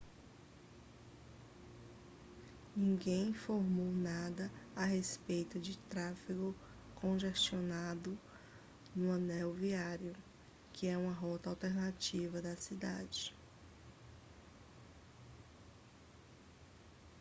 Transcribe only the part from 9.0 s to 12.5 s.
anel viário que é uma rota alternativa